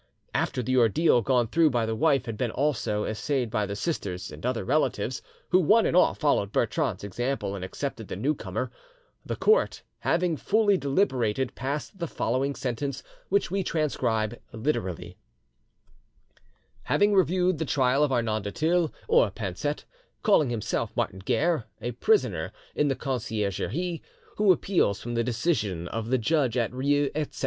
After 0.33 0.63
the 0.63 0.77
ordeal 0.77 1.21
gone 1.21 1.45
through 1.45 1.69
by 1.69 1.85
the 1.85 1.93
wife 1.95 2.25
had 2.25 2.35
been 2.35 2.49
also 2.49 3.03
essayed 3.03 3.51
by 3.51 3.67
the 3.67 3.75
sisters 3.75 4.31
and 4.31 4.43
other 4.43 4.63
relatives, 4.65 5.21
who 5.49 5.59
one 5.59 5.85
and 5.85 5.95
all 5.95 6.15
followed 6.15 6.51
Bertrande's 6.51 7.03
example 7.03 7.53
and 7.55 7.63
accepted 7.63 8.07
the 8.07 8.15
new 8.15 8.33
comer, 8.33 8.71
the 9.23 9.35
court, 9.35 9.83
having 9.99 10.37
fully 10.37 10.75
deliberated, 10.75 11.53
passed 11.53 11.99
the 11.99 12.07
following 12.07 12.55
sentence, 12.55 13.03
which 13.29 13.51
we 13.51 13.63
transcribe 13.63 14.39
literally: 14.51 15.17
"Having 16.85 17.13
reviewed 17.13 17.59
the 17.59 17.65
trial 17.65 18.03
of 18.03 18.09
Arnauld 18.11 18.41
du 18.41 18.49
Thill 18.51 18.91
or 19.07 19.29
Pansette, 19.29 19.85
calling 20.23 20.49
himself 20.49 20.97
Martin 20.97 21.19
Guerre, 21.23 21.65
a 21.79 21.91
prisoner 21.91 22.51
in 22.73 22.87
the 22.87 22.95
Conciergerie, 22.95 24.01
who 24.37 24.51
appeals 24.51 24.99
from 24.99 25.13
the 25.13 25.23
decision 25.23 25.87
of 25.89 26.09
the 26.09 26.17
judge 26.17 26.57
of 26.57 26.71
Rieux, 26.73 27.11
etc. 27.13 27.21